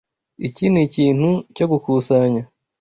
[0.47, 2.43] Iki nikintu cyo gukusanya.